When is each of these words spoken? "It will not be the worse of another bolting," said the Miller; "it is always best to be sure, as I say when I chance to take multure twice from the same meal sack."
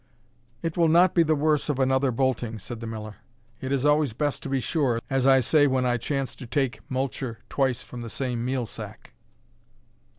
"It 0.63 0.77
will 0.77 0.87
not 0.87 1.13
be 1.13 1.21
the 1.21 1.35
worse 1.35 1.69
of 1.69 1.77
another 1.77 2.09
bolting," 2.09 2.57
said 2.57 2.79
the 2.79 2.87
Miller; 2.87 3.17
"it 3.61 3.71
is 3.71 3.85
always 3.85 4.13
best 4.13 4.41
to 4.41 4.49
be 4.49 4.59
sure, 4.59 4.99
as 5.11 5.27
I 5.27 5.41
say 5.41 5.67
when 5.67 5.85
I 5.85 5.97
chance 5.97 6.35
to 6.37 6.47
take 6.47 6.79
multure 6.89 7.37
twice 7.49 7.83
from 7.83 8.01
the 8.01 8.09
same 8.09 8.43
meal 8.43 8.65
sack." 8.65 9.13